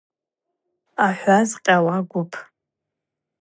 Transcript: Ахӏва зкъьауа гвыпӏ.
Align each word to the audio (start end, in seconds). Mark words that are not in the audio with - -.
Ахӏва 1.07 1.37
зкъьауа 1.49 1.97
гвыпӏ. 2.09 2.37